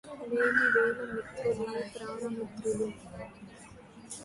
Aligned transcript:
లేమివేళ 0.29 1.01
మిత్రులే 1.09 1.81
ప్రాణమిత్రులు 1.91 2.87